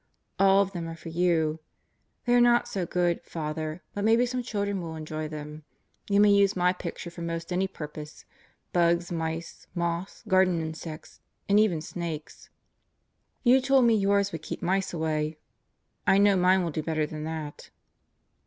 All 0.39 0.63
of 0.63 0.71
them 0.71 0.87
are 0.87 0.95
for 0.95 1.09
you. 1.09 1.59
They 2.25 2.33
are 2.33 2.41
not 2.41 2.67
so 2.67 2.87
good, 2.87 3.21
Father, 3.23 3.83
but 3.93 4.03
maybe 4.03 4.25
some 4.25 4.41
children 4.41 4.81
will 4.81 4.95
enjoy 4.95 5.27
them. 5.27 5.63
You 6.09 6.19
may 6.19 6.31
use 6.31 6.55
my 6.55 6.73
picture 6.73 7.11
for 7.11 7.21
most 7.21 7.53
any 7.53 7.67
purpose: 7.67 8.25
bugs, 8.73 9.11
mice, 9.11 9.67
moths, 9.75 10.23
garden 10.27 10.59
insects, 10.59 11.19
and 11.47 11.59
even 11.59 11.81
snakes. 11.81 12.49
You 13.43 13.61
told 13.61 13.85
me 13.85 13.93
yours 13.93 14.31
would 14.31 14.41
keep 14.41 14.63
mice 14.63 14.91
away, 14.91 15.37
I 16.07 16.17
know 16.17 16.35
mine 16.35 16.63
will 16.63 16.71
do 16.71 16.81
better 16.81 17.05
than 17.05 17.23
that. 17.25 17.69